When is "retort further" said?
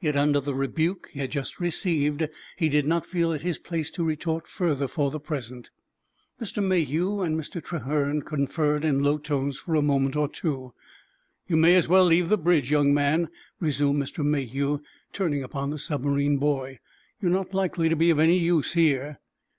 4.04-4.86